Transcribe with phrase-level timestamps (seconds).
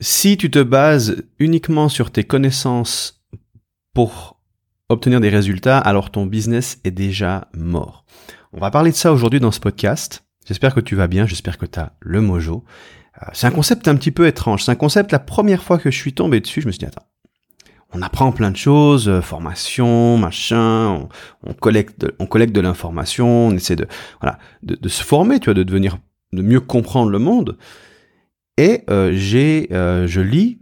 [0.00, 3.22] Si tu te bases uniquement sur tes connaissances
[3.94, 4.40] pour
[4.88, 8.04] obtenir des résultats, alors ton business est déjà mort.
[8.52, 10.24] On va parler de ça aujourd'hui dans ce podcast.
[10.46, 12.64] J'espère que tu vas bien, j'espère que tu as le mojo.
[13.22, 14.64] Euh, c'est un concept un petit peu étrange.
[14.64, 16.86] C'est un concept, la première fois que je suis tombé dessus, je me suis dit,
[16.86, 17.06] attends,
[17.94, 21.08] on apprend plein de choses, euh, formation, machin,
[21.44, 23.86] on, collecte, on collecte de l'information, on essaie de,
[24.88, 25.98] se former, tu vois, de devenir,
[26.32, 27.58] de mieux comprendre le monde.
[28.62, 30.60] Et euh, j'ai, je lis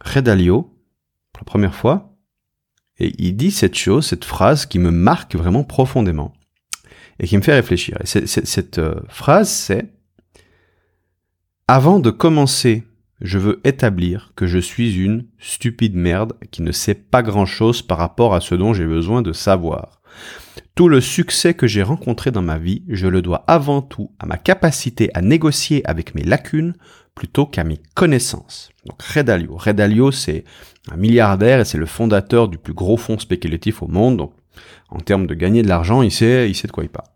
[0.00, 0.62] Redalio
[1.32, 2.14] pour la première fois,
[2.98, 6.32] et il dit cette chose, cette phrase qui me marque vraiment profondément
[7.18, 7.98] et qui me fait réfléchir.
[8.02, 9.92] Et cette euh, phrase, c'est
[11.68, 12.84] Avant de commencer,
[13.20, 17.98] je veux établir que je suis une stupide merde qui ne sait pas grand-chose par
[17.98, 20.00] rapport à ce dont j'ai besoin de savoir.
[20.74, 24.26] Tout le succès que j'ai rencontré dans ma vie, je le dois avant tout à
[24.26, 26.74] ma capacité à négocier avec mes lacunes
[27.14, 28.70] plutôt qu'à mes connaissances.
[28.86, 29.56] Donc Redalio.
[29.56, 30.44] Redalio, c'est
[30.90, 34.18] un milliardaire et c'est le fondateur du plus gros fonds spéculatif au monde.
[34.18, 34.32] Donc,
[34.90, 37.08] en termes de gagner de l'argent, il sait, il sait de quoi il parle.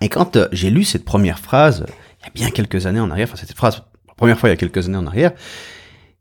[0.00, 1.84] Et quand euh, j'ai lu cette première phrase,
[2.20, 4.52] il y a bien quelques années en arrière, enfin cette phrase, la première fois il
[4.52, 5.32] y a quelques années en arrière,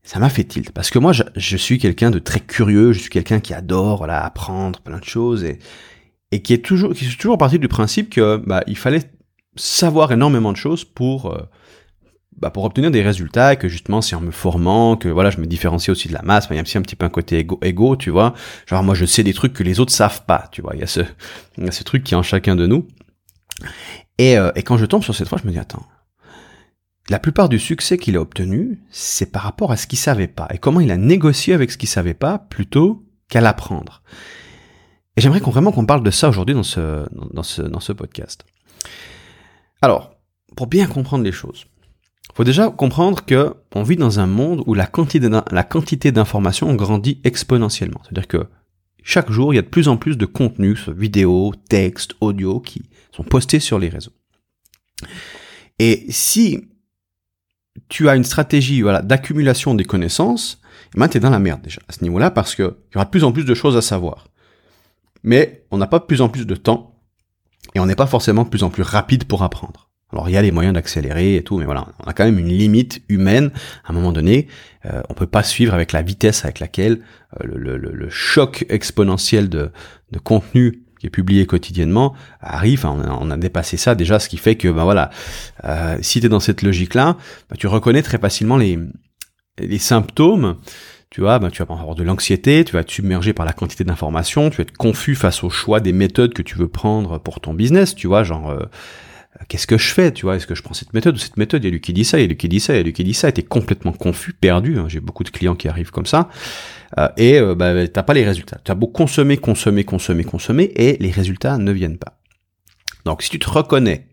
[0.03, 0.71] ça m'a fait tilt.
[0.71, 4.79] Parce que moi, je, suis quelqu'un de très curieux, je suis quelqu'un qui adore apprendre
[4.81, 5.59] plein de choses et,
[6.31, 9.01] et qui est toujours, qui est toujours parti du principe que bah, il fallait
[9.55, 11.41] savoir énormément de choses pour euh,
[12.37, 15.45] bah, pour obtenir des résultats, que justement c'est en me formant, que voilà, je me
[15.45, 17.59] différencie aussi de la masse, il y a aussi un petit peu un côté égo,
[17.61, 18.33] égo, tu vois.
[18.67, 20.75] Genre moi je sais des trucs que les autres savent pas, tu vois.
[20.75, 21.01] Il y a ce,
[21.57, 22.87] il y a ce truc qui est en chacun de nous.
[24.17, 25.85] Et, euh, et quand je tombe sur cette fois, je me dis attends,
[27.09, 30.47] la plupart du succès qu'il a obtenu, c'est par rapport à ce qu'il savait pas
[30.51, 34.01] et comment il a négocié avec ce qu'il savait pas plutôt qu'à l'apprendre.
[35.17, 37.93] Et j'aimerais qu'on vraiment qu'on parle de ça aujourd'hui dans ce, dans ce, dans ce
[37.93, 38.45] podcast.
[39.81, 40.15] Alors,
[40.55, 41.65] pour bien comprendre les choses,
[42.33, 48.01] faut déjà comprendre que on vit dans un monde où la quantité d'informations grandit exponentiellement.
[48.03, 48.47] C'est-à-dire que
[49.03, 52.89] chaque jour, il y a de plus en plus de contenus, vidéos, textes, audio, qui
[53.11, 54.13] sont postés sur les réseaux.
[55.77, 56.67] Et si
[57.87, 60.59] tu as une stratégie voilà, d'accumulation des connaissances,
[60.95, 63.05] eh ben, tu es dans la merde déjà à ce niveau-là parce qu'il y aura
[63.05, 64.27] de plus en plus de choses à savoir.
[65.23, 66.99] Mais on n'a pas de plus en plus de temps
[67.75, 69.89] et on n'est pas forcément de plus en plus rapide pour apprendre.
[70.11, 72.39] Alors il y a les moyens d'accélérer et tout, mais voilà, on a quand même
[72.39, 73.51] une limite humaine.
[73.83, 74.47] À un moment donné,
[74.85, 77.01] euh, on peut pas suivre avec la vitesse avec laquelle
[77.43, 79.71] euh, le, choc exponentiel de,
[80.23, 82.85] contenu qui est publié quotidiennement arrive.
[82.85, 85.09] on, a, dépassé ça déjà, ce qui fait que ben voilà,
[85.65, 87.17] euh, si tu es dans cette logique-là,
[87.49, 88.79] ben, tu reconnais très facilement les,
[89.57, 90.57] les symptômes.
[91.09, 93.83] Tu vois, ben, tu vas avoir de l'anxiété, tu vas être submergé par la quantité
[93.83, 97.39] d'informations, tu vas être confus face au choix des méthodes que tu veux prendre pour
[97.39, 97.95] ton business.
[97.95, 98.65] Tu vois, genre euh,
[99.47, 101.63] qu'est-ce que je fais, tu vois, est-ce que je prends cette méthode ou cette méthode,
[101.63, 102.77] il y a lui qui dit ça, il y a lui qui dit ça, il
[102.77, 104.85] y a lui qui dit ça, t'es complètement confus, perdu, hein.
[104.87, 106.29] j'ai beaucoup de clients qui arrivent comme ça,
[106.97, 108.59] euh, et euh, bah, t'as pas les résultats.
[108.63, 112.19] Tu as beau consommer, consommer, consommer, consommer, et les résultats ne viennent pas.
[113.05, 114.07] Donc si tu te reconnais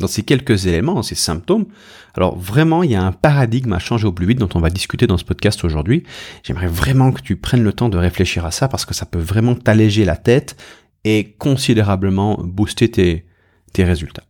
[0.00, 1.66] dans ces quelques éléments, dans ces symptômes,
[2.14, 4.70] alors vraiment, il y a un paradigme à changer au plus vite dont on va
[4.70, 6.04] discuter dans ce podcast aujourd'hui.
[6.42, 9.20] J'aimerais vraiment que tu prennes le temps de réfléchir à ça parce que ça peut
[9.20, 10.56] vraiment t'alléger la tête
[11.04, 13.26] et considérablement booster tes,
[13.72, 14.24] tes résultats.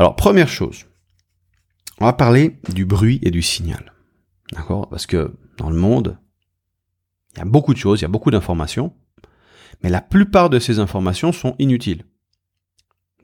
[0.00, 0.86] Alors, première chose,
[2.00, 3.92] on va parler du bruit et du signal.
[4.50, 4.88] D'accord?
[4.88, 6.16] Parce que dans le monde,
[7.34, 8.94] il y a beaucoup de choses, il y a beaucoup d'informations,
[9.82, 12.06] mais la plupart de ces informations sont inutiles.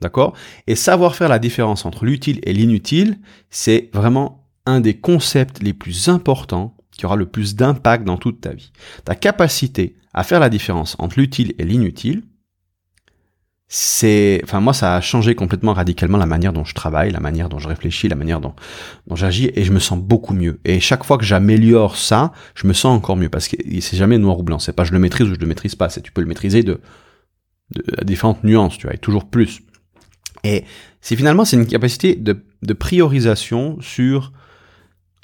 [0.01, 0.35] D'accord?
[0.67, 5.73] Et savoir faire la différence entre l'utile et l'inutile, c'est vraiment un des concepts les
[5.73, 8.71] plus importants qui aura le plus d'impact dans toute ta vie.
[9.03, 12.21] Ta capacité à faire la différence entre l'utile et l'inutile,
[13.69, 17.49] c'est, enfin moi ça a changé complètement radicalement la manière dont je travaille, la manière
[17.49, 18.53] dont je réfléchis, la manière dont,
[19.07, 20.59] dont j'agis et je me sens beaucoup mieux.
[20.63, 24.17] Et chaque fois que j'améliore ça, je me sens encore mieux parce que c'est jamais
[24.17, 24.59] noir ou blanc.
[24.59, 25.89] C'est pas je le maîtrise ou je le maîtrise pas.
[25.89, 26.79] C'est tu peux le maîtriser de,
[27.75, 29.59] de, différentes nuances, tu vois, et toujours plus.
[30.45, 30.63] Et
[31.01, 34.31] c'est finalement c'est une capacité de, de priorisation sur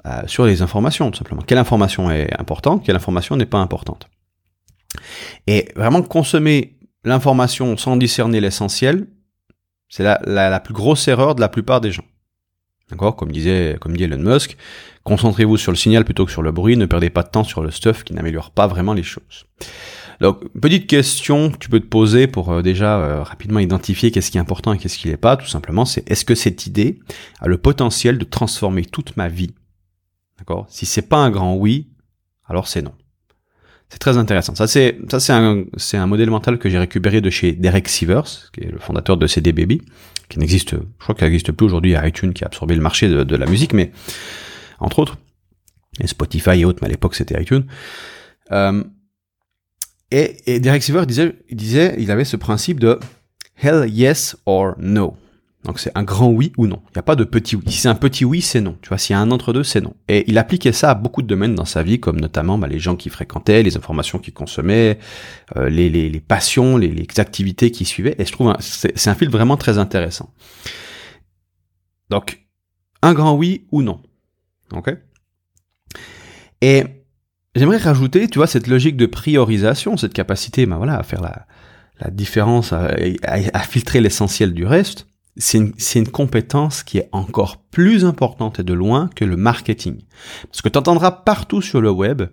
[0.05, 1.43] euh, sur les informations tout simplement.
[1.43, 4.09] Quelle information est importante, quelle information n'est pas importante.
[5.47, 6.72] Et vraiment consommer
[7.03, 9.07] l'information sans discerner l'essentiel,
[9.89, 12.05] c'est la, la, plus grosse erreur de la plupart des gens.
[12.89, 13.15] D'accord?
[13.15, 14.57] Comme disait, comme dit Elon Musk,
[15.03, 17.61] concentrez-vous sur le signal plutôt que sur le bruit, ne perdez pas de temps sur
[17.61, 19.45] le stuff qui n'améliore pas vraiment les choses.
[20.19, 24.31] Donc, petite question que tu peux te poser pour euh, déjà euh, rapidement identifier qu'est-ce
[24.31, 26.99] qui est important et qu'est-ce qui n'est pas, tout simplement, c'est est-ce que cette idée
[27.39, 29.53] a le potentiel de transformer toute ma vie?
[30.37, 30.65] D'accord?
[30.69, 31.89] Si c'est pas un grand oui,
[32.47, 32.93] alors c'est non.
[33.93, 34.55] C'est très intéressant.
[34.55, 37.87] Ça, c'est, ça, c'est un, c'est un modèle mental que j'ai récupéré de chez Derek
[37.87, 39.83] Sivers, qui est le fondateur de CD Baby,
[40.29, 43.07] qui n'existe, je crois qu'il n'existe plus aujourd'hui à iTunes, qui a absorbé le marché
[43.07, 43.91] de, la musique, mais,
[44.79, 45.17] entre autres.
[45.99, 47.65] et Spotify et autres, mais à l'époque c'était iTunes.
[48.51, 48.83] Euh,
[50.09, 52.99] et, et Derek Sivers disait, il disait, il avait ce principe de
[53.61, 55.15] hell yes or no.
[55.63, 56.81] Donc c'est un grand oui ou non.
[56.89, 57.63] Il n'y a pas de petit oui.
[57.67, 58.77] Si c'est un petit oui, c'est non.
[58.81, 59.95] Tu vois, s'il y a un entre-deux, c'est non.
[60.09, 62.79] Et il appliquait ça à beaucoup de domaines dans sa vie, comme notamment bah, les
[62.79, 64.99] gens qui fréquentaient, les informations qu'il consommait,
[65.55, 68.15] euh, les, les, passions, les, les, activités qui suivaient.
[68.19, 70.33] Et je trouve c'est un fil vraiment très intéressant.
[72.09, 72.45] Donc,
[73.01, 74.01] un grand oui ou non.
[74.73, 74.93] Ok?
[76.59, 76.83] Et
[77.55, 81.45] j'aimerais rajouter, tu vois, cette logique de priorisation, cette capacité, bah voilà, à faire la,
[82.01, 82.91] la différence, à,
[83.53, 85.07] à filtrer l'essentiel du reste
[85.37, 90.03] c'est une, une, compétence qui est encore plus importante et de loin que le marketing.
[90.43, 92.23] Parce que tu entendras partout sur le web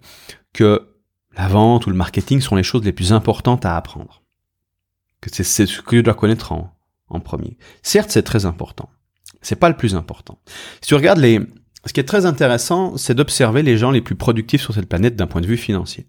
[0.52, 0.88] que
[1.36, 4.22] la vente ou le marketing sont les choses les plus importantes à apprendre.
[5.20, 6.74] Que c'est ce que tu dois connaître en,
[7.08, 7.56] en premier.
[7.82, 8.90] Certes, c'est très important.
[9.42, 10.40] C'est pas le plus important.
[10.80, 11.40] Si tu regardes les,
[11.86, 15.16] ce qui est très intéressant, c'est d'observer les gens les plus productifs sur cette planète
[15.16, 16.06] d'un point de vue financier.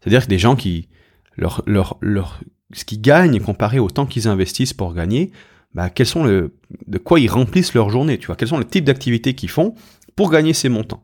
[0.00, 0.88] C'est-à-dire que des gens qui,
[1.36, 2.40] leur, leur, leur,
[2.72, 5.32] ce qu'ils gagnent comparé au temps qu'ils investissent pour gagner,
[5.74, 6.54] bah, quels sont le,
[6.86, 9.74] de quoi ils remplissent leur journée, tu vois, quels sont les types d'activités qu'ils font
[10.16, 11.02] pour gagner ces montants?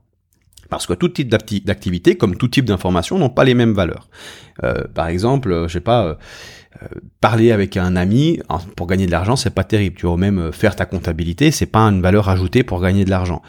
[0.68, 4.08] Parce que tout type d'activité, comme tout type d'information, n'ont pas les mêmes valeurs.
[4.64, 6.14] Euh, par exemple, euh, je sais pas, euh,
[6.82, 6.86] euh,
[7.20, 8.40] parler avec un ami
[8.76, 9.96] pour gagner de l'argent, c'est pas terrible.
[9.96, 13.40] Tu vois, même faire ta comptabilité, c'est pas une valeur ajoutée pour gagner de l'argent.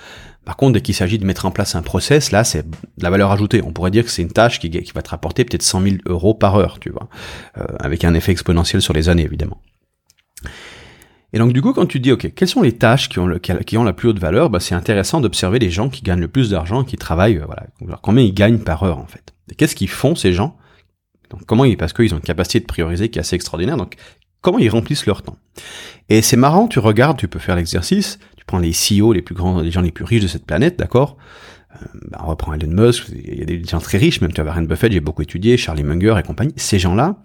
[0.45, 3.09] Par contre, dès qu'il s'agit de mettre en place un process, là, c'est de la
[3.09, 3.61] valeur ajoutée.
[3.63, 5.95] On pourrait dire que c'est une tâche qui, qui, va te rapporter peut-être 100 000
[6.05, 7.09] euros par heure, tu vois,
[7.79, 9.61] avec un effet exponentiel sur les années, évidemment.
[11.33, 13.93] Et donc du coup, quand tu dis, ok, quelles sont les tâches qui ont, la
[13.93, 16.97] plus haute valeur, bah, c'est intéressant d'observer les gens qui gagnent le plus d'argent, qui
[16.97, 19.33] travaillent, euh, voilà, combien ils gagnent par heure en fait.
[19.51, 20.57] Et qu'est-ce qu'ils font ces gens?
[21.29, 23.77] Donc comment ils, parce qu'ils ont une capacité de prioriser qui est assez extraordinaire.
[23.77, 23.95] Donc
[24.41, 25.37] comment ils remplissent leur temps?
[26.09, 29.35] Et c'est marrant, tu regardes, tu peux faire l'exercice, tu prends les CEO, les plus
[29.35, 31.17] grands, les gens les plus riches de cette planète, d'accord?
[31.75, 34.41] Euh, bah, on reprend Elon Musk, il y a des gens très riches, même tu
[34.41, 36.53] as Warren Buffett, j'ai beaucoup étudié, Charlie Munger et compagnie.
[36.55, 37.17] Ces gens-là,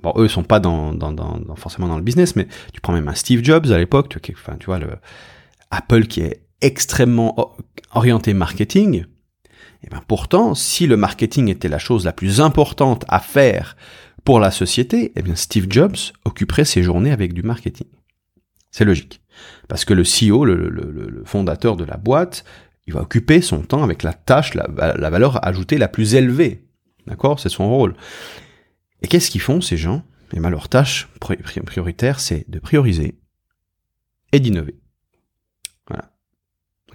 [0.00, 3.08] Bon, eux sont pas dans, dans, dans, forcément dans le business, mais tu prends même
[3.08, 4.88] un Steve Jobs à l'époque, tu, enfin, tu vois, le
[5.70, 7.54] Apple qui est extrêmement
[7.92, 9.04] orienté marketing.
[9.84, 13.76] Et ben pourtant, si le marketing était la chose la plus importante à faire
[14.24, 17.88] pour la société, eh bien Steve Jobs occuperait ses journées avec du marketing.
[18.70, 19.20] C'est logique.
[19.68, 22.44] Parce que le CEO, le, fondateur de la boîte,
[22.86, 26.64] il va occuper son temps avec la tâche, la, la valeur ajoutée la plus élevée.
[27.06, 27.40] D'accord?
[27.40, 27.94] C'est son rôle.
[29.02, 30.02] Et qu'est-ce qu'ils font ces gens?
[30.32, 33.18] Eh bien leur tâche prioritaire, c'est de prioriser
[34.32, 34.78] et d'innover.
[35.88, 36.10] Voilà.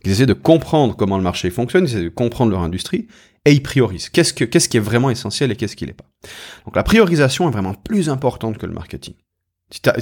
[0.03, 3.07] ils essaient de comprendre comment le marché fonctionne, ils essaient de comprendre leur industrie
[3.45, 4.09] et ils priorisent.
[4.09, 6.09] Qu'est-ce, que, qu'est-ce qui est vraiment essentiel et qu'est-ce qui l'est pas?
[6.65, 9.13] Donc la priorisation est vraiment plus importante que le marketing.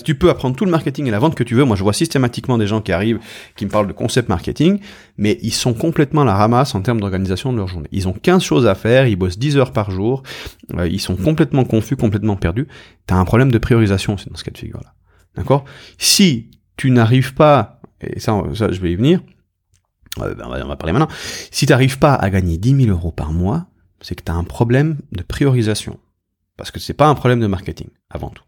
[0.03, 1.93] Tu peux apprendre tout le marketing et la vente que tu veux, moi je vois
[1.93, 3.19] systématiquement des gens qui arrivent,
[3.55, 4.79] qui me parlent de concept marketing,
[5.17, 7.89] mais ils sont complètement à la ramasse en termes d'organisation de leur journée.
[7.91, 10.21] Ils ont 15 choses à faire, ils bossent 10 heures par jour,
[10.75, 12.67] euh, ils sont complètement confus, complètement perdus.
[13.07, 14.93] Tu as un problème de priorisation dans ce cas de figure-là.
[15.35, 15.65] D'accord?
[15.97, 19.21] Si tu n'arrives pas, et ça, je vais y venir,
[20.19, 21.13] euh, ben, on va parler maintenant,
[21.49, 23.65] si tu n'arrives pas à gagner 10 000 euros par mois,
[23.99, 25.99] c'est que tu as un problème de priorisation.
[26.55, 28.44] Parce que c'est pas un problème de marketing, avant tout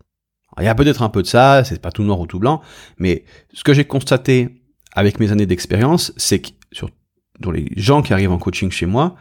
[0.59, 2.62] il y a peut-être un peu de ça, c'est pas tout noir ou tout blanc,
[2.98, 4.62] mais ce que j'ai constaté
[4.94, 6.89] avec mes années d'expérience, c'est que sur
[7.39, 9.15] dans les gens qui arrivent en coaching chez moi,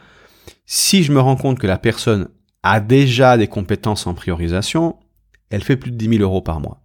[0.65, 2.29] si je me rends compte que la personne
[2.63, 4.97] a déjà des compétences en priorisation,
[5.49, 6.81] elle fait plus de 10 000 euros par mois.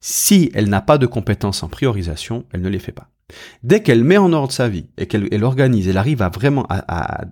[0.00, 3.10] Si elle n'a pas de compétences en priorisation, elle ne les fait pas.
[3.62, 6.66] Dès qu'elle met en ordre sa vie et qu'elle elle organise, elle arrive à vraiment
[6.68, 7.24] à,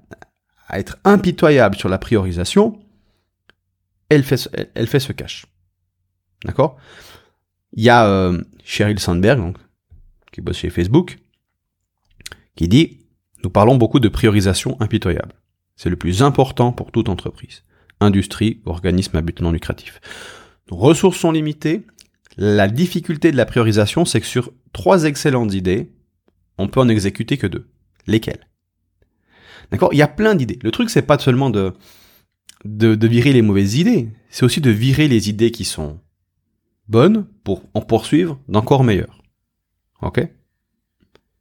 [0.69, 2.79] à, être impitoyable sur la priorisation,
[4.11, 5.47] elle fait, elle fait ce cache.
[6.45, 6.76] D'accord?
[7.73, 9.57] Il y a euh, Sheryl Sandberg, donc,
[10.33, 11.18] qui bosse chez Facebook,
[12.57, 12.99] qui dit
[13.45, 15.35] Nous parlons beaucoup de priorisation impitoyable.
[15.76, 17.62] C'est le plus important pour toute entreprise,
[18.00, 20.00] industrie, organisme à but non lucratif.
[20.71, 21.87] ressources sont limitées.
[22.37, 25.90] La difficulté de la priorisation, c'est que sur trois excellentes idées,
[26.57, 27.68] on peut en exécuter que deux.
[28.07, 28.49] Lesquelles?
[29.71, 29.92] D'accord?
[29.92, 30.59] Il y a plein d'idées.
[30.62, 31.75] Le truc, c'est pas seulement de,
[32.64, 36.00] de, de virer les mauvaises idées, c'est aussi de virer les idées qui sont
[36.88, 39.23] bonne pour en poursuivre d'encore meilleures.
[40.02, 40.26] Ok?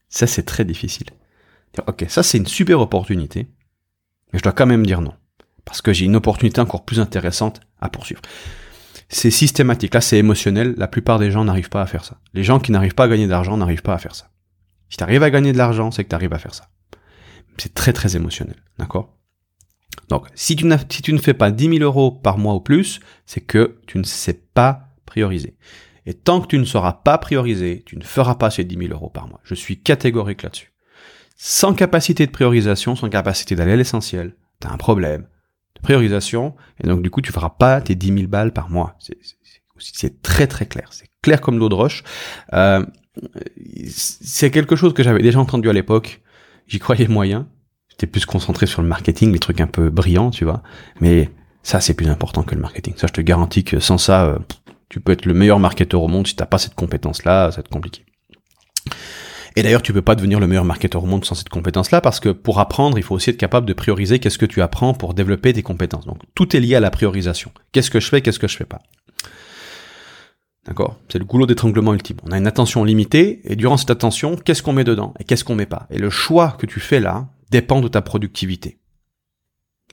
[0.10, 1.08] Ça, c'est très difficile.
[1.86, 3.48] Ok, ça, c'est une super opportunité,
[4.32, 5.14] mais je dois quand même dire non.
[5.64, 8.22] Parce que j'ai une opportunité encore plus intéressante à poursuivre.
[9.10, 9.94] C'est systématique.
[9.94, 10.74] Là, c'est émotionnel.
[10.78, 12.20] La plupart des gens n'arrivent pas à faire ça.
[12.34, 14.32] Les gens qui n'arrivent pas à gagner d'argent n'arrivent pas à faire ça.
[14.90, 16.70] Si tu arrives à gagner de l'argent, c'est que tu arrives à faire ça.
[17.58, 18.56] C'est très très émotionnel.
[18.80, 19.18] D'accord?
[20.10, 23.00] Donc, si tu, si tu ne fais pas 10 000 euros par mois ou plus,
[23.26, 25.58] c'est que tu ne sais pas prioriser.
[26.06, 28.94] Et tant que tu ne seras pas priorisé, tu ne feras pas ces 10 000
[28.94, 29.42] euros par mois.
[29.44, 30.72] Je suis catégorique là-dessus.
[31.36, 35.28] Sans capacité de priorisation, sans capacité d'aller à l'essentiel, t'as un problème
[35.76, 38.98] de priorisation, et donc du coup tu feras pas tes 10 000 balles par mois.
[39.78, 42.04] C'est très très clair, c'est clair comme l'eau de roche.
[42.54, 42.86] Euh,
[43.90, 46.22] c'est quelque chose que j'avais déjà entendu à l'époque,
[46.68, 47.48] j'y croyais moyen,
[47.90, 50.64] j'étais plus concentré sur le marketing, les trucs un peu brillants, tu vois,
[51.02, 51.30] mais
[51.64, 52.94] ça c'est plus important que le marketing.
[52.96, 54.40] Ça je te garantis que sans ça, euh,
[54.90, 57.62] tu peux être le meilleur marketeur au monde, si t'as pas cette compétence-là, ça va
[57.62, 58.06] être compliqué.
[59.56, 62.20] Et d'ailleurs, tu peux pas devenir le meilleur marketeur au monde sans cette compétence-là, parce
[62.20, 65.16] que pour apprendre, il faut aussi être capable de prioriser qu'est-ce que tu apprends pour
[65.16, 66.06] développer tes compétences.
[66.06, 67.52] Donc, tout est lié à la priorisation.
[67.72, 68.82] Qu'est-ce que je fais, qu'est-ce que je fais pas.
[70.68, 71.00] D'accord?
[71.10, 72.18] C'est le goulot d'étranglement ultime.
[72.24, 75.44] On a une attention limitée, et durant cette attention, qu'est-ce qu'on met dedans, et qu'est-ce
[75.44, 75.88] qu'on met pas?
[75.90, 78.78] Et le choix que tu fais là dépend de ta productivité.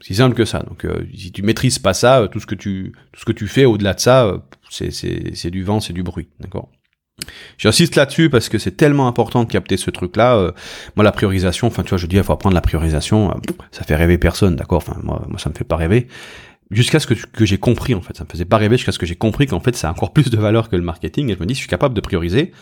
[0.02, 0.58] C'est simple que ça.
[0.58, 3.32] Donc, euh, si tu maîtrises pas ça, euh, tout ce que tu, tout ce que
[3.32, 4.38] tu fais au-delà de ça, euh,
[4.74, 6.28] c'est, du vent, c'est du bruit.
[6.40, 6.68] D'accord?
[7.58, 10.36] J'insiste là-dessus parce que c'est tellement important de capter ce truc-là.
[10.36, 10.52] Euh,
[10.96, 13.30] moi, la priorisation, enfin, tu vois, je dis, il faut apprendre la priorisation.
[13.30, 13.34] Euh,
[13.70, 14.78] ça fait rêver personne, d'accord?
[14.78, 16.08] Enfin, moi, moi, ça me fait pas rêver.
[16.70, 18.16] Jusqu'à ce que, j'ai compris, en fait.
[18.16, 20.12] Ça me faisait pas rêver jusqu'à ce que j'ai compris qu'en fait, ça a encore
[20.12, 21.30] plus de valeur que le marketing.
[21.30, 22.52] Et je me dis, je suis capable de prioriser.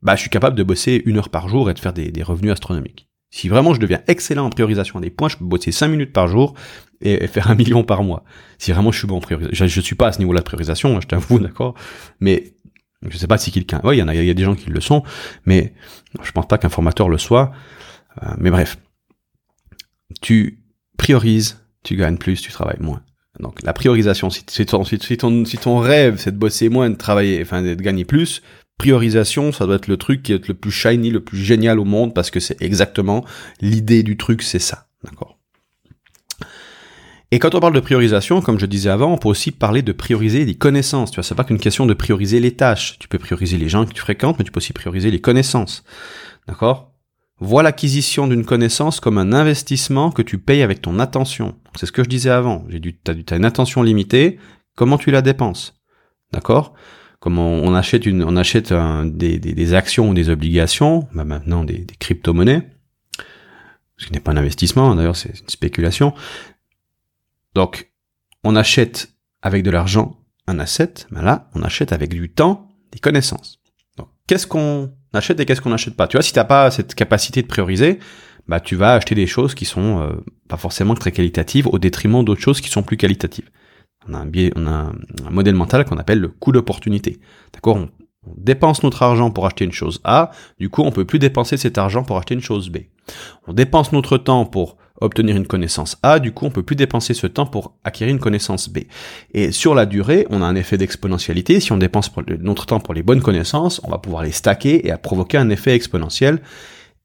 [0.00, 2.52] Bah, je suis capable de bosser une heure par jour et de faire des revenus
[2.52, 3.11] astronomiques.
[3.32, 6.28] Si vraiment je deviens excellent en priorisation des points, je peux bosser 5 minutes par
[6.28, 6.52] jour
[7.00, 8.24] et, faire un million par mois.
[8.58, 9.66] Si vraiment je suis bon en priorisation.
[9.66, 11.74] Je, je suis pas à ce niveau-là de priorisation, hein, je t'avoue, d'accord
[12.20, 12.52] Mais
[13.08, 14.54] je sais pas si quelqu'un, oui, il y en a, il y a des gens
[14.54, 15.02] qui le sont,
[15.46, 15.72] mais
[16.22, 17.52] je pense pas qu'un formateur le soit.
[18.22, 18.76] Euh, mais bref,
[20.20, 20.62] tu
[20.98, 23.02] priorises, tu gagnes plus, tu travailles moins.
[23.40, 24.98] Donc la priorisation, si, ton, si
[25.58, 28.42] ton rêve c'est de bosser moins, de travailler, enfin de gagner plus,
[28.82, 31.84] priorisation, ça doit être le truc qui est le plus shiny, le plus génial au
[31.84, 33.24] monde, parce que c'est exactement
[33.60, 35.38] l'idée du truc, c'est ça, d'accord.
[37.30, 39.92] Et quand on parle de priorisation, comme je disais avant, on peut aussi parler de
[39.92, 41.12] prioriser les connaissances.
[41.12, 42.98] Tu vois, c'est pas qu'une question de prioriser les tâches.
[42.98, 45.84] Tu peux prioriser les gens que tu fréquentes, mais tu peux aussi prioriser les connaissances.
[46.48, 46.92] D'accord?
[47.38, 51.54] Vois l'acquisition d'une connaissance comme un investissement que tu payes avec ton attention.
[51.76, 52.66] C'est ce que je disais avant.
[52.68, 54.38] J'ai du, t'as, as une attention limitée.
[54.76, 55.80] Comment tu la dépenses?
[56.32, 56.74] D'accord?
[57.22, 58.74] Comment on achète on achète
[59.04, 62.68] des, actions ou des obligations, bah maintenant des, des crypto-monnaies,
[63.96, 66.14] ce qui n'est pas un investissement, hein, d'ailleurs c'est une spéculation.
[67.54, 67.92] Donc,
[68.42, 72.98] on achète avec de l'argent un asset, mais là, on achète avec du temps des
[72.98, 73.60] connaissances.
[73.96, 76.08] Donc, qu'est-ce qu'on achète et qu'est-ce qu'on n'achète pas?
[76.08, 78.00] Tu vois, si t'as pas cette capacité de prioriser,
[78.48, 80.10] bah tu vas acheter des choses qui sont euh,
[80.48, 83.48] pas forcément très qualitatives au détriment d'autres choses qui sont plus qualitatives.
[84.08, 84.92] On a un,
[85.30, 87.20] modèle mental qu'on appelle le coût d'opportunité.
[87.52, 87.88] D'accord on,
[88.26, 91.56] on dépense notre argent pour acheter une chose A, du coup on peut plus dépenser
[91.56, 92.78] cet argent pour acheter une chose B.
[93.48, 97.14] On dépense notre temps pour obtenir une connaissance A, du coup on peut plus dépenser
[97.14, 98.80] ce temps pour acquérir une connaissance B.
[99.34, 101.58] Et sur la durée, on a un effet d'exponentialité.
[101.58, 104.92] Si on dépense notre temps pour les bonnes connaissances, on va pouvoir les stacker et
[104.92, 106.40] à provoquer un effet exponentiel.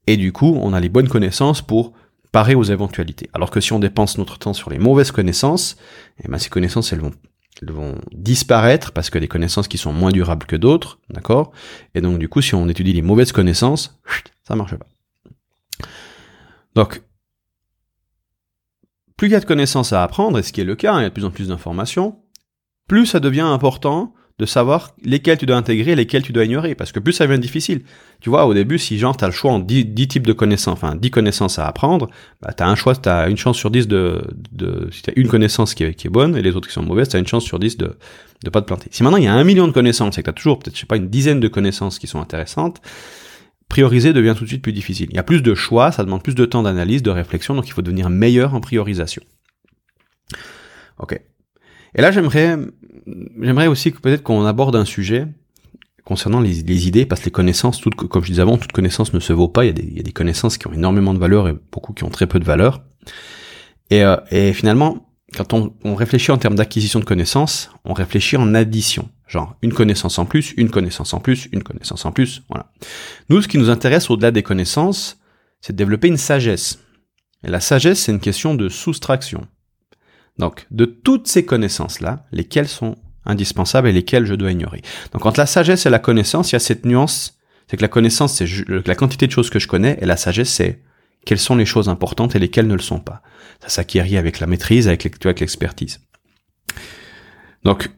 [0.06, 1.92] Et du coup, on a les bonnes connaissances pour
[2.32, 3.30] parer aux éventualités.
[3.32, 5.76] Alors que si on dépense notre temps sur les mauvaises connaissances,
[6.22, 7.12] eh ben ces connaissances elles vont
[7.60, 11.52] elles vont disparaître parce que des connaissances qui sont moins durables que d'autres, d'accord?
[11.94, 14.00] Et donc du coup, si on étudie les mauvaises connaissances,
[14.46, 14.86] ça marche pas.
[16.74, 17.02] Donc
[19.16, 21.02] plus il y a de connaissances à apprendre, et ce qui est le cas, il
[21.02, 22.22] y a de plus en plus d'informations,
[22.86, 26.74] plus ça devient important de savoir lesquelles tu dois intégrer et lesquelles tu dois ignorer,
[26.74, 27.82] parce que plus ça devient difficile.
[28.20, 30.94] Tu vois, au début, si genre as le choix en 10, types de connaissances, enfin
[30.94, 32.08] 10 connaissances à apprendre,
[32.40, 35.74] bah as un choix, t'as une chance sur 10 de, de si t'as une connaissance
[35.74, 37.58] qui est, qui est bonne et les autres qui sont mauvaises, t'as une chance sur
[37.58, 37.96] 10 de
[38.44, 38.88] de pas te planter.
[38.92, 40.80] Si maintenant il y a un million de connaissances et que t'as toujours peut-être je
[40.80, 42.80] sais pas une dizaine de connaissances qui sont intéressantes,
[43.68, 45.08] prioriser devient tout de suite plus difficile.
[45.10, 47.68] Il y a plus de choix, ça demande plus de temps d'analyse, de réflexion, donc
[47.68, 49.22] il faut devenir meilleur en priorisation.
[50.98, 51.20] Ok.
[51.94, 52.56] Et là, j'aimerais,
[53.40, 55.26] j'aimerais aussi que peut-être qu'on aborde un sujet
[56.04, 59.20] concernant les, idées, parce que les connaissances, toutes, comme je disais avant, toute connaissance ne
[59.20, 59.66] se vaut pas.
[59.66, 62.26] Il y, a des, connaissances qui ont énormément de valeur et beaucoup qui ont très
[62.26, 62.82] peu de valeur.
[63.90, 68.38] Et, euh, et finalement, quand on, on réfléchit en termes d'acquisition de connaissances, on réfléchit
[68.38, 69.10] en addition.
[69.26, 72.72] Genre, une connaissance en plus, une connaissance en plus, une connaissance en plus, voilà.
[73.28, 75.20] Nous, ce qui nous intéresse au-delà des connaissances,
[75.60, 76.78] c'est de développer une sagesse.
[77.44, 79.46] Et la sagesse, c'est une question de soustraction.
[80.38, 84.82] Donc, de toutes ces connaissances-là, lesquelles sont indispensables et lesquelles je dois ignorer.
[85.12, 87.88] Donc, entre la sagesse et la connaissance, il y a cette nuance, c'est que la
[87.88, 90.82] connaissance, c'est la quantité de choses que je connais, et la sagesse, c'est
[91.26, 93.22] quelles sont les choses importantes et lesquelles ne le sont pas.
[93.60, 96.00] Ça s'acquiert avec la maîtrise, avec l'expertise.
[97.64, 97.90] Donc,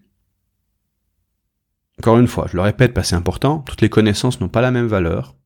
[1.98, 4.62] encore une fois, je le répète parce que c'est important, toutes les connaissances n'ont pas
[4.62, 5.36] la même valeur.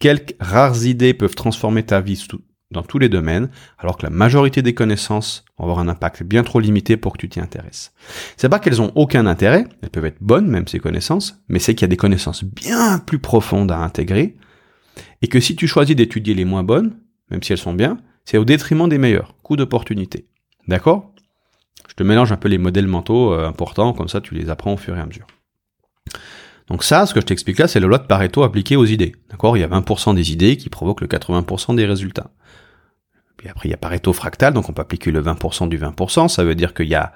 [0.00, 2.16] Quelques rares idées peuvent transformer ta vie
[2.74, 6.42] dans tous les domaines, alors que la majorité des connaissances vont avoir un impact bien
[6.42, 7.92] trop limité pour que tu t'y intéresses.
[8.36, 11.74] C'est pas qu'elles ont aucun intérêt, elles peuvent être bonnes, même ces connaissances, mais c'est
[11.74, 14.36] qu'il y a des connaissances bien plus profondes à intégrer,
[15.22, 16.98] et que si tu choisis d'étudier les moins bonnes,
[17.30, 20.26] même si elles sont bien, c'est au détriment des meilleurs, coût d'opportunité.
[20.68, 21.12] D'accord?
[21.88, 24.74] Je te mélange un peu les modèles mentaux euh, importants, comme ça tu les apprends
[24.74, 25.26] au fur et à mesure.
[26.68, 29.14] Donc ça, ce que je t'explique là, c'est la loi de Pareto appliquée aux idées.
[29.30, 29.56] D'accord?
[29.56, 32.30] Il y a 20% des idées qui provoquent le 80% des résultats.
[33.44, 36.28] Puis après, il y a Pareto fractal, donc on peut appliquer le 20% du 20%.
[36.28, 37.12] Ça veut dire qu'il y a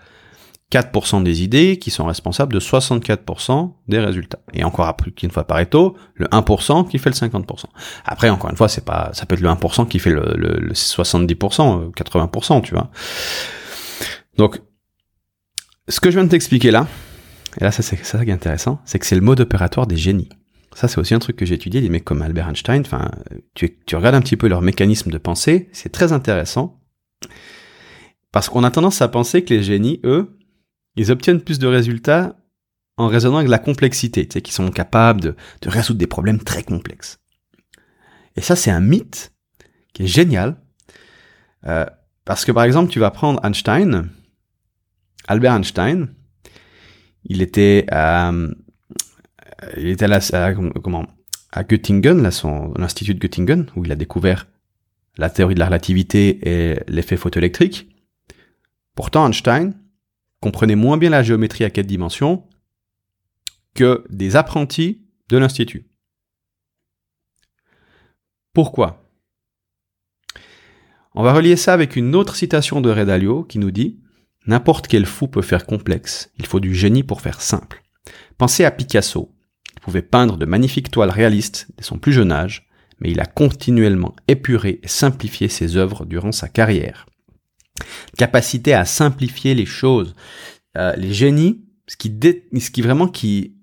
[0.70, 4.40] 4% des idées qui sont responsables de 64% des résultats.
[4.52, 7.64] Et encore une fois Pareto, le 1% qui fait le 50%.
[8.04, 10.74] Après, encore une fois, c'est pas, ça peut être le 1% qui fait le, le
[10.74, 12.90] 70%, 80%, tu vois.
[14.36, 14.60] Donc,
[15.88, 16.86] ce que je viens de t'expliquer là,
[17.58, 20.28] et là, c'est ça qui est intéressant, c'est que c'est le mode opératoire des génies.
[20.78, 23.10] Ça, c'est aussi un truc que j'ai étudié, des mecs comme Albert Einstein, enfin,
[23.54, 26.80] tu, tu regardes un petit peu leur mécanisme de pensée, c'est très intéressant.
[28.30, 30.38] Parce qu'on a tendance à penser que les génies, eux,
[30.94, 32.36] ils obtiennent plus de résultats
[32.96, 36.38] en raisonnant avec la complexité, tu sais, qu'ils sont capables de, de résoudre des problèmes
[36.38, 37.18] très complexes.
[38.36, 39.32] Et ça, c'est un mythe
[39.94, 40.62] qui est génial,
[41.66, 41.86] euh,
[42.24, 44.10] parce que par exemple, tu vas prendre Einstein,
[45.26, 46.14] Albert Einstein,
[47.24, 48.32] il était à,
[49.76, 51.06] il était à, comment,
[51.52, 54.46] à Göttingen, là, son, l'institut de Göttingen, où il a découvert
[55.16, 57.88] la théorie de la relativité et l'effet photoélectrique.
[58.94, 59.74] Pourtant, Einstein
[60.40, 62.44] comprenait moins bien la géométrie à quatre dimensions
[63.74, 65.86] que des apprentis de l'institut.
[68.52, 69.04] Pourquoi?
[71.14, 74.00] On va relier ça avec une autre citation de Redalio qui nous dit
[74.46, 77.82] N'importe quel fou peut faire complexe, il faut du génie pour faire simple.
[78.38, 79.34] Pensez à Picasso.
[79.88, 82.68] Pouvait peindre de magnifiques toiles réalistes dès son plus jeune âge,
[83.00, 87.06] mais il a continuellement épuré et simplifié ses œuvres durant sa carrière.
[88.18, 90.14] Capacité à simplifier les choses.
[90.76, 93.56] Euh, les génies, ce qui, ce qui vraiment qui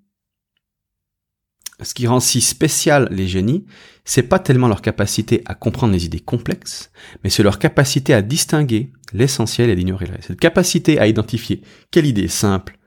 [1.83, 3.67] ce qui rend si spécial les génies,
[4.03, 6.89] c'est pas tellement leur capacité à comprendre les idées complexes,
[7.23, 10.29] mais c'est leur capacité à distinguer l'essentiel et l'ignorer le reste.
[10.29, 12.79] Cette capacité à identifier quelle idée simple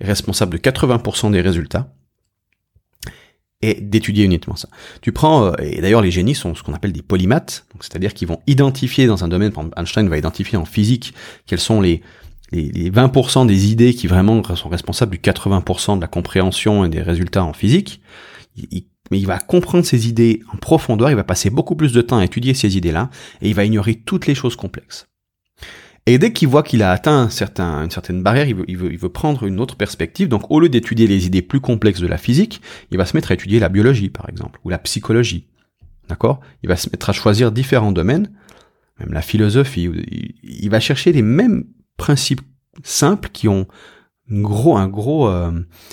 [0.00, 1.92] est responsable de 80% des résultats,
[3.62, 4.68] et d'étudier uniquement ça.
[5.00, 8.28] Tu prends, euh, et d'ailleurs les génies sont ce qu'on appelle des polymathes, c'est-à-dire qu'ils
[8.28, 11.14] vont identifier dans un domaine, Einstein va identifier en physique
[11.46, 12.02] quels sont les,
[12.52, 16.88] les, les 20% des idées qui vraiment sont responsables du 80% de la compréhension et
[16.88, 18.00] des résultats en physique,
[19.10, 22.18] mais il va comprendre ces idées en profondeur, il va passer beaucoup plus de temps
[22.18, 25.06] à étudier ces idées-là, et il va ignorer toutes les choses complexes.
[26.08, 28.76] Et dès qu'il voit qu'il a atteint un certain, une certaine barrière, il veut, il,
[28.76, 30.28] veut, il veut prendre une autre perspective.
[30.28, 33.32] Donc au lieu d'étudier les idées plus complexes de la physique, il va se mettre
[33.32, 35.48] à étudier la biologie, par exemple, ou la psychologie.
[36.08, 36.40] D'accord?
[36.62, 38.30] Il va se mettre à choisir différents domaines,
[39.00, 39.90] même la philosophie.
[40.44, 41.64] Il va chercher les mêmes
[41.96, 42.42] principes
[42.84, 43.66] simples qui ont
[44.30, 45.52] gros, un gros, euh,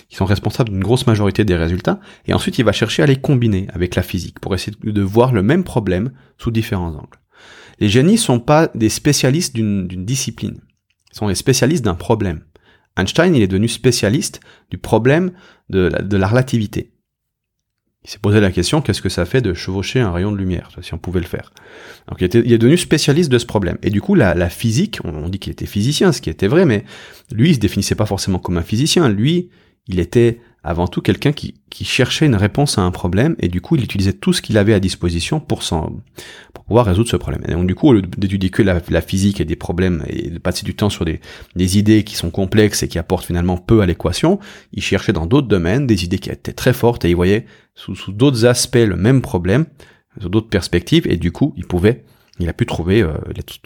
[0.10, 3.16] qui sont responsables d'une grosse majorité des résultats, et ensuite il va chercher à les
[3.16, 7.23] combiner avec la physique pour essayer de voir le même problème sous différents angles.
[7.80, 10.60] Les génies sont pas des spécialistes d'une discipline,
[11.12, 12.44] ils sont les spécialistes d'un problème.
[12.98, 15.32] Einstein, il est devenu spécialiste du problème
[15.70, 16.94] de de la relativité.
[18.06, 20.70] Il s'est posé la question, qu'est-ce que ça fait de chevaucher un rayon de lumière,
[20.82, 21.54] si on pouvait le faire?
[22.10, 23.78] Donc il, était, il est devenu spécialiste de ce problème.
[23.82, 26.66] Et du coup, la, la physique, on, dit qu'il était physicien, ce qui était vrai,
[26.66, 26.84] mais
[27.32, 29.08] lui, il se définissait pas forcément comme un physicien.
[29.08, 29.50] Lui,
[29.88, 33.60] il était avant tout quelqu'un qui, qui, cherchait une réponse à un problème et du
[33.60, 35.62] coup il utilisait tout ce qu'il avait à disposition pour,
[36.54, 37.42] pour pouvoir résoudre ce problème.
[37.48, 40.30] Et donc du coup au lieu d'étudier que la, la, physique et des problèmes et
[40.30, 41.20] de passer du temps sur des,
[41.56, 44.40] des idées qui sont complexes et qui apportent finalement peu à l'équation,
[44.72, 47.96] il cherchait dans d'autres domaines des idées qui étaient très fortes et il voyait sous,
[47.96, 49.66] sous d'autres aspects le même problème,
[50.22, 52.04] sous d'autres perspectives et du coup il pouvait
[52.40, 53.14] il a pu trouver, euh,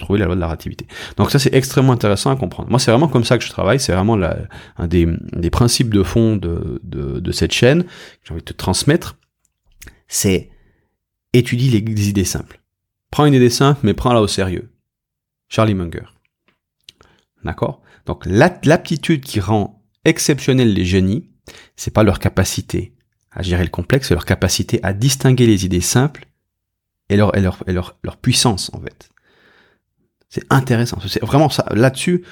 [0.09, 0.85] la loi de la relativité.
[1.15, 2.69] Donc ça c'est extrêmement intéressant à comprendre.
[2.69, 4.37] Moi c'est vraiment comme ça que je travaille, c'est vraiment la,
[4.77, 5.07] un des,
[5.49, 7.89] principes de fond de, cette chaîne que
[8.23, 9.17] j'ai envie de te transmettre,
[10.07, 10.49] c'est
[11.33, 12.61] étudie les, idées simples.
[13.11, 14.69] Prends une idée simple, mais prends-la au sérieux.
[15.47, 16.03] Charlie Munger.
[17.43, 17.81] D'accord?
[18.05, 21.29] Donc l'aptitude qui rend exceptionnel les génies,
[21.77, 22.93] c'est pas leur capacité
[23.31, 26.26] à gérer le complexe, c'est leur capacité à distinguer les idées simples
[27.09, 29.09] et leur, et leur, et leur, leur puissance, en fait.
[30.29, 30.97] C'est intéressant.
[31.07, 31.65] C'est vraiment ça.
[31.73, 32.23] Là-dessus,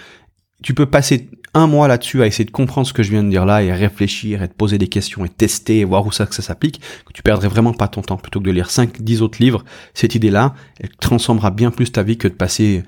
[0.61, 3.29] tu peux passer un mois là-dessus à essayer de comprendre ce que je viens de
[3.29, 6.11] dire là et à réfléchir et te poser des questions et tester et voir où
[6.11, 8.69] ça que ça s'applique, que tu perdrais vraiment pas ton temps plutôt que de lire
[8.69, 9.63] 5 10 autres livres.
[9.93, 12.83] Cette idée-là, elle transformera bien plus ta vie que de passer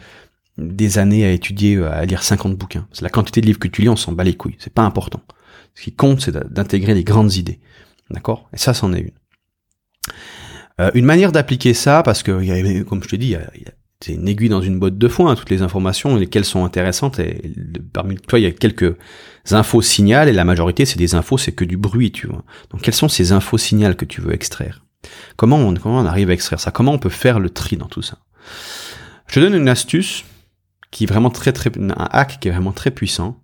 [0.57, 2.87] des années à étudier à lire 50 bouquins.
[2.91, 4.83] C'est la quantité de livres que tu lis, on s'en bat les couilles, c'est pas
[4.83, 5.21] important.
[5.75, 7.59] Ce qui compte, c'est d'intégrer les grandes idées.
[8.09, 8.49] D'accord?
[8.53, 10.13] Et ça, c'en est une.
[10.79, 13.35] Euh, une manière d'appliquer ça, parce que, comme je te dis,
[13.99, 17.53] c'est une aiguille dans une botte de foin, toutes les informations, lesquelles sont intéressantes, et,
[17.93, 18.95] parmi toi, il y a quelques
[19.51, 22.43] infos signales, et la majorité, c'est des infos, c'est que du bruit, tu vois.
[22.69, 24.83] Donc, quelles sont ces infos signales que tu veux extraire?
[25.35, 26.71] Comment on, comment on arrive à extraire ça?
[26.71, 28.17] Comment on peut faire le tri dans tout ça?
[29.27, 30.25] Je te donne une astuce
[30.91, 33.39] qui est vraiment très très un hack qui est vraiment très puissant.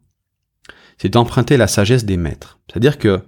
[0.98, 2.60] C'est d'emprunter la sagesse des maîtres.
[2.68, 3.22] C'est-à-dire que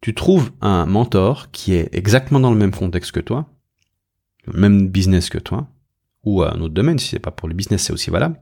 [0.00, 3.46] tu trouves un mentor qui est exactement dans le même contexte que toi,
[4.46, 5.68] le même business que toi,
[6.24, 8.38] ou un autre domaine, si c'est pas pour le business, c'est aussi valable,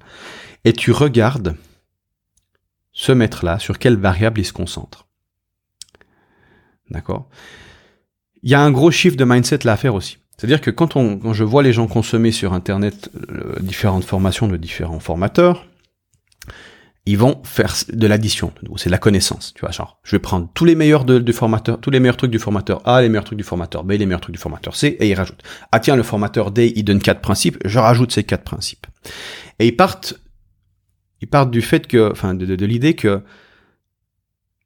[0.64, 1.56] et tu regardes
[2.92, 5.06] ce maître-là, sur quelle variable il se concentre.
[6.90, 7.28] D'accord?
[8.42, 10.18] Il y a un gros chiffre de mindset là à faire aussi.
[10.36, 14.48] C'est-à-dire que quand, on, quand je vois les gens consommer sur Internet euh, différentes formations
[14.48, 15.66] de différents formateurs,
[17.06, 18.52] ils vont faire de l'addition.
[18.76, 19.54] C'est de la connaissance.
[19.54, 22.16] Tu vois, genre, je vais prendre tous les meilleurs de, du formateur, tous les meilleurs
[22.16, 24.74] trucs du formateur A, les meilleurs trucs du formateur B, les meilleurs trucs du formateur
[24.74, 25.42] C, et ils rajoutent.
[25.70, 28.88] Ah tiens, le formateur D, il donne quatre principes, je rajoute ces quatre principes.
[29.60, 30.14] Et ils partent,
[31.20, 33.22] ils partent du fait que, enfin, de, de, l'idée que,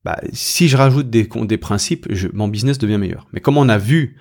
[0.03, 3.29] bah, si je rajoute des, des principes, je, mon business devient meilleur.
[3.35, 4.17] Mais comme on a vu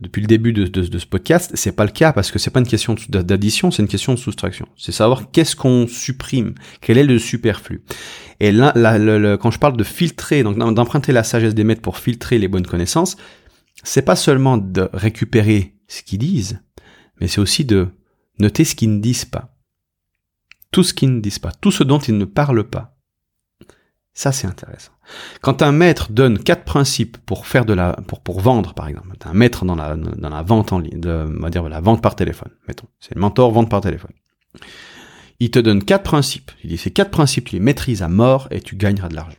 [0.00, 2.60] depuis le début de, de, ce podcast, c'est pas le cas parce que c'est pas
[2.60, 4.68] une question d'addition, c'est une question de soustraction.
[4.76, 7.82] C'est savoir qu'est-ce qu'on supprime, quel est le superflu.
[8.40, 8.72] Et là,
[9.38, 12.66] quand je parle de filtrer, donc d'emprunter la sagesse des maîtres pour filtrer les bonnes
[12.66, 13.16] connaissances,
[13.82, 16.60] c'est pas seulement de récupérer ce qu'ils disent,
[17.20, 17.88] mais c'est aussi de
[18.38, 19.54] noter ce qu'ils ne disent pas.
[20.72, 22.95] Tout ce qu'ils ne disent pas, tout ce dont ils ne parlent pas.
[24.16, 24.92] Ça, c'est intéressant.
[25.42, 29.08] Quand un maître donne quatre principes pour faire de la, pour, pour vendre, par exemple,
[29.22, 32.16] un maître dans la, dans la vente en ligne, on va dire la vente par
[32.16, 32.86] téléphone, mettons.
[32.98, 34.12] C'est le mentor vente par téléphone.
[35.38, 36.50] Il te donne quatre principes.
[36.64, 39.36] Il dit, ces quatre principes, tu les maîtrises à mort et tu gagneras de l'argent.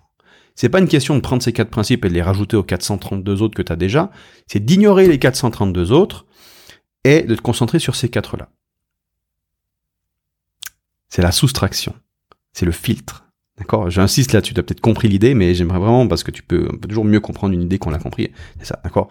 [0.53, 3.41] C'est pas une question de prendre ces quatre principes et de les rajouter aux 432
[3.41, 4.11] autres que tu as déjà.
[4.45, 6.27] C'est d'ignorer les 432 autres
[7.03, 8.49] et de te concentrer sur ces quatre-là.
[11.09, 11.95] C'est la soustraction.
[12.53, 13.26] C'est le filtre.
[13.57, 16.67] D'accord J'insiste là, tu as peut-être compris l'idée, mais j'aimerais vraiment, parce que tu peux,
[16.87, 18.29] toujours mieux comprendre une idée qu'on l'a compris.
[18.59, 19.09] C'est ça, d'accord?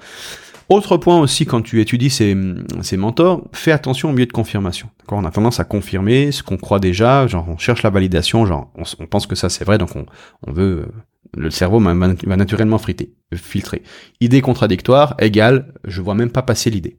[0.69, 2.37] Autre point aussi, quand tu étudies ces,
[2.83, 4.89] ces mentors, fais attention au biais de confirmation.
[5.01, 5.19] D'accord?
[5.19, 8.73] On a tendance à confirmer ce qu'on croit déjà, genre on cherche la validation, genre
[8.75, 10.07] on, pense que ça c'est vrai, donc on,
[10.47, 10.87] on veut...
[10.87, 10.93] Euh,
[11.37, 13.83] le cerveau va naturellement friter, filtrer.
[14.21, 16.99] Idée contradictoire égale, je vois même pas passer l'idée.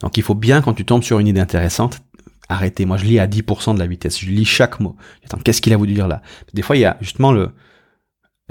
[0.00, 2.00] Donc il faut bien, quand tu tombes sur une idée intéressante,
[2.48, 2.84] arrêtez.
[2.84, 4.20] Moi, je lis à 10% de la vitesse.
[4.20, 4.96] Je lis chaque mot.
[5.24, 6.22] Attends, qu'est-ce qu'il a voulu dire là?
[6.54, 7.50] Des fois, il y a justement le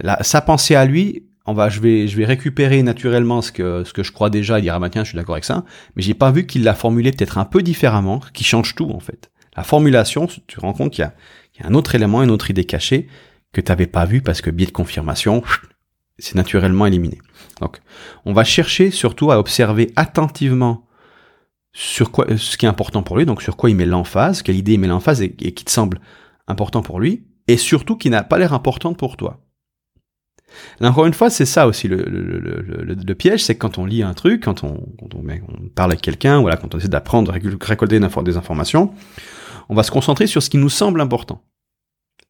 [0.02, 1.24] la, sa pensée à lui.
[1.48, 4.58] On va, je vais, je vais récupérer naturellement ce que ce que je crois déjà
[4.58, 5.64] et dire ah bah tiens, je suis d'accord avec ça.
[5.96, 9.00] Mais j'ai pas vu qu'il l'a formulé peut-être un peu différemment, qui change tout en
[9.00, 9.30] fait.
[9.56, 11.08] La formulation, tu te rends compte qu'il y
[11.56, 13.08] il y a un autre élément, une autre idée cachée
[13.54, 15.44] que tu n'avais pas vu parce que biais de confirmation,
[16.20, 17.20] c'est naturellement éliminé.
[17.62, 17.80] Donc,
[18.26, 20.86] on va chercher surtout à observer attentivement
[21.78, 24.56] sur quoi, ce qui est important pour lui, donc sur quoi il met l'emphase, quelle
[24.56, 26.00] idée il met l'emphase et, qui te semble
[26.48, 29.42] important pour lui, et surtout qui n'a pas l'air importante pour toi.
[30.80, 33.78] Là, encore une fois, c'est ça aussi le, le, le, le piège, c'est que quand
[33.78, 36.78] on lit un truc, quand on, quand on, on parle avec quelqu'un, voilà, quand on
[36.78, 38.94] essaie d'apprendre, récolter des informations,
[39.68, 41.44] on va se concentrer sur ce qui nous semble important,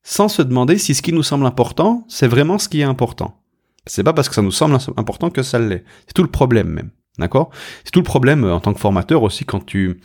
[0.02, 3.40] sans se demander si ce qui nous semble important, c'est vraiment ce qui est important.
[3.86, 5.84] C'est pas parce que ça nous semble important que ça l'est.
[6.08, 6.90] C'est tout le problème même.
[7.18, 7.50] D'accord?
[7.84, 10.00] C'est tout le problème euh, en tant que formateur aussi quand tu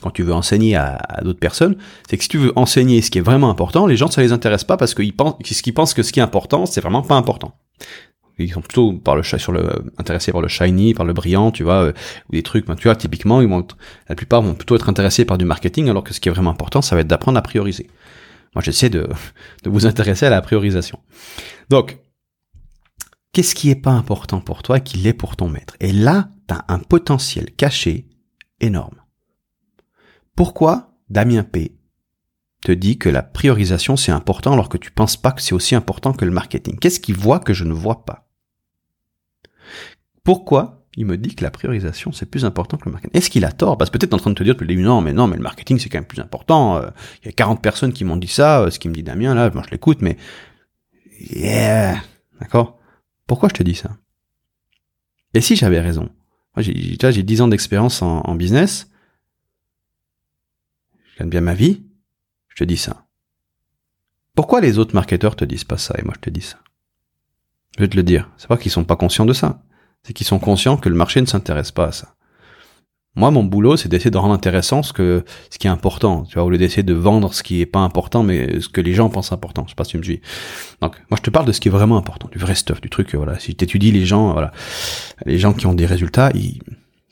[0.00, 1.76] quand tu veux enseigner à, d'autres personnes,
[2.08, 4.32] c'est que si tu veux enseigner ce qui est vraiment important, les gens ça les
[4.32, 7.14] intéresse pas parce qu'ils pensent qu'ils pensent que ce qui est important, c'est vraiment pas
[7.14, 7.54] important.
[8.38, 11.62] Ils sont plutôt par le sur le intéressés par le shiny, par le brillant, tu
[11.62, 11.92] vois, euh,
[12.28, 12.66] ou des trucs.
[12.66, 13.66] Ben, tu vois, typiquement, ils vont
[14.08, 16.50] la plupart vont plutôt être intéressés par du marketing, alors que ce qui est vraiment
[16.50, 17.88] important, ça va être d'apprendre à prioriser.
[18.54, 19.08] Moi, j'essaie de
[19.64, 20.98] de vous intéresser à la priorisation.
[21.68, 21.98] Donc,
[23.32, 25.76] qu'est-ce qui est pas important pour toi qui l'est pour ton maître?
[25.80, 26.28] Et là,
[26.68, 28.08] un potentiel caché
[28.60, 29.02] énorme.
[30.36, 31.76] Pourquoi Damien P.
[32.64, 35.74] te dit que la priorisation c'est important alors que tu penses pas que c'est aussi
[35.74, 36.78] important que le marketing?
[36.78, 38.28] Qu'est-ce qu'il voit que je ne vois pas?
[40.24, 43.16] Pourquoi il me dit que la priorisation c'est plus important que le marketing?
[43.16, 43.76] Est-ce qu'il a tort?
[43.76, 45.36] Parce que peut-être en train de te dire depuis le début non mais non mais
[45.36, 46.76] le marketing c'est quand même plus important.
[46.76, 46.88] Euh,
[47.22, 49.34] il y a 40 personnes qui m'ont dit ça, euh, ce qui me dit Damien
[49.34, 50.16] là, moi je l'écoute mais
[51.18, 52.00] yeah,
[52.40, 52.78] d'accord?
[53.26, 53.96] Pourquoi je te dis ça?
[55.34, 56.10] Et si j'avais raison?
[56.54, 58.90] Moi, j'ai, j'ai 10 ans d'expérience en, business.
[61.12, 61.82] Je gagne bien ma vie.
[62.48, 63.06] Je te dis ça.
[64.34, 66.58] Pourquoi les autres marketeurs te disent pas ça et moi je te dis ça?
[67.76, 68.30] Je vais te le dire.
[68.36, 69.62] C'est pas qu'ils sont pas conscients de ça.
[70.02, 72.14] C'est qu'ils sont conscients que le marché ne s'intéresse pas à ça.
[73.14, 76.22] Moi, mon boulot, c'est d'essayer de rendre intéressant ce que, ce qui est important.
[76.24, 78.80] Tu vois, au lieu d'essayer de vendre ce qui est pas important, mais ce que
[78.80, 79.64] les gens pensent important.
[79.66, 80.22] Je sais pas si tu me suis.
[80.80, 82.88] Donc, moi, je te parle de ce qui est vraiment important, du vrai stuff, du
[82.88, 83.38] truc, voilà.
[83.38, 84.50] Si tu étudies les gens, voilà.
[85.26, 86.62] Les gens qui ont des résultats, ils...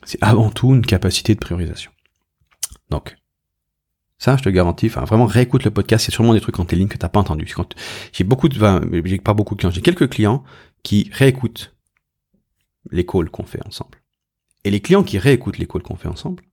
[0.03, 1.91] c'est avant tout une capacité de priorisation.
[2.89, 3.15] Donc,
[4.17, 6.75] ça, je te garantis, enfin, vraiment, réécoute le podcast, a sûrement des trucs en tes
[6.75, 7.47] lignes que t'as pas entendu.
[8.11, 10.43] J'ai beaucoup de, enfin, j'ai pas beaucoup de clients, j'ai quelques clients
[10.81, 11.75] qui réécoutent
[12.89, 14.00] les calls qu'on fait ensemble.
[14.63, 16.43] Et les clients qui réécoutent les calls qu'on fait ensemble,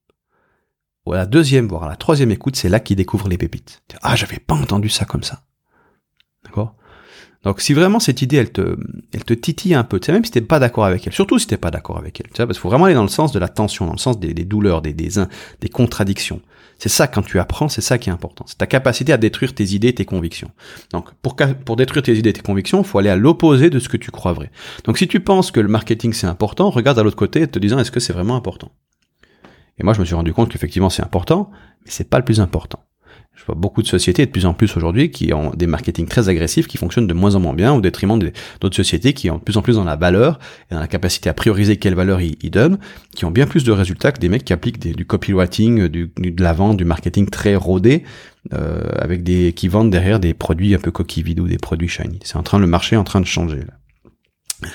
[1.06, 3.82] ou à la deuxième, voire à la troisième écoute, c'est là qu'il découvre les pépites.
[4.02, 5.42] Ah, j'avais pas entendu ça comme ça.
[6.44, 6.74] D'accord?
[7.44, 8.76] Donc si vraiment cette idée, elle te,
[9.12, 11.38] elle te titille un peu, tu sais, même si t'es pas d'accord avec elle, surtout
[11.38, 13.08] si t'es pas d'accord avec elle, tu sais, parce qu'il faut vraiment aller dans le
[13.08, 15.10] sens de la tension, dans le sens des, douleurs, des, des,
[15.60, 16.42] des contradictions.
[16.78, 18.44] C'est ça quand tu apprends, c'est ça qui est important.
[18.46, 20.50] C'est ta capacité à détruire tes idées, tes convictions.
[20.92, 23.96] Donc pour, détruire tes idées, tes convictions, il faut aller à l'opposé de ce que
[23.96, 24.50] tu crois vrai.
[24.84, 27.78] Donc si tu penses que le marketing c'est important, regarde à l'autre côté te disant
[27.80, 28.70] est-ce que c'est vraiment important?
[29.78, 31.50] Et moi je me suis rendu compte qu'effectivement c'est important,
[31.84, 32.84] mais c'est pas le plus important.
[33.38, 36.28] Je vois beaucoup de sociétés de plus en plus aujourd'hui qui ont des marketing très
[36.28, 39.42] agressifs qui fonctionnent de moins en moins bien au détriment d'autres sociétés qui ont de
[39.42, 42.50] plus en plus dans la valeur et dans la capacité à prioriser quelle valeur ils,
[42.50, 42.78] donnent,
[43.14, 46.52] qui ont bien plus de résultats que des mecs qui appliquent du copywriting, de la
[46.52, 48.02] vente, du marketing très rodé,
[48.52, 51.88] euh, avec des qui vendent derrière des produits un peu coquilles vides ou des produits
[51.88, 52.18] shiny.
[52.24, 54.68] C'est en train le marché est en train de changer là.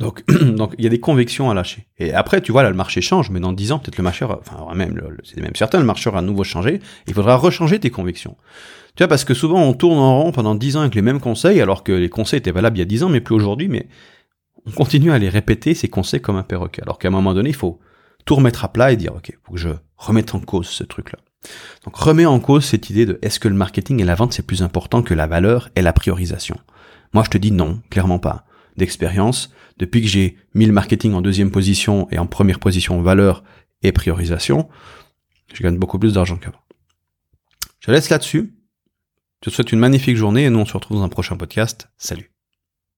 [0.00, 0.24] Donc,
[0.56, 1.86] donc il y a des convictions à lâcher.
[1.98, 4.24] Et après, tu vois, là, le marché change, mais dans 10 ans, peut-être le marché,
[4.24, 6.80] enfin, même, c'est même certain, le marché aura à nouveau changé.
[7.06, 8.36] Il faudra rechanger tes convictions.
[8.96, 11.20] Tu vois, parce que souvent, on tourne en rond pendant 10 ans avec les mêmes
[11.20, 13.68] conseils, alors que les conseils étaient valables il y a 10 ans, mais plus aujourd'hui,
[13.68, 13.86] mais
[14.66, 16.82] on continue à les répéter, ces conseils, comme un perroquet.
[16.82, 17.78] Alors qu'à un moment donné, il faut
[18.24, 21.18] tout remettre à plat et dire, OK, faut que je remette en cause ce truc-là.
[21.84, 24.46] Donc, remets en cause cette idée de est-ce que le marketing et la vente, c'est
[24.46, 26.56] plus important que la valeur et la priorisation?
[27.12, 28.44] Moi, je te dis non, clairement pas
[28.76, 29.52] d'expérience.
[29.78, 33.42] Depuis que j'ai mis le marketing en deuxième position et en première position valeur
[33.82, 34.68] et priorisation,
[35.52, 36.60] je gagne beaucoup plus d'argent qu'avant.
[37.80, 38.54] Je laisse là-dessus.
[39.42, 41.88] Je te souhaite une magnifique journée et nous on se retrouve dans un prochain podcast.
[41.96, 42.29] Salut.